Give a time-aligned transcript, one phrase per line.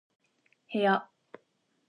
[0.71, 1.11] 部屋